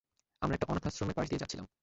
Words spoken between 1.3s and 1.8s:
যাচ্ছিলাম।